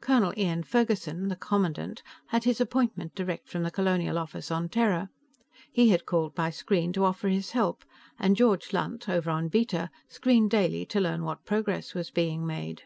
Colonel 0.00 0.32
Ian 0.38 0.62
Ferguson, 0.62 1.28
the 1.28 1.36
commandant, 1.36 2.02
had 2.28 2.44
his 2.44 2.62
appointment 2.62 3.14
direct 3.14 3.46
from 3.50 3.62
the 3.62 3.70
Colonial 3.70 4.16
Office 4.16 4.50
on 4.50 4.70
Terra. 4.70 5.10
He 5.70 5.90
had 5.90 6.06
called 6.06 6.34
by 6.34 6.48
screen 6.48 6.94
to 6.94 7.04
offer 7.04 7.28
his 7.28 7.50
help, 7.50 7.84
and 8.18 8.36
George 8.36 8.72
Lunt, 8.72 9.06
over 9.06 9.28
on 9.28 9.48
Beta, 9.48 9.90
screened 10.08 10.48
daily 10.50 10.86
to 10.86 10.98
learn 10.98 11.24
what 11.24 11.44
progress 11.44 11.92
was 11.92 12.10
being 12.10 12.46
made. 12.46 12.84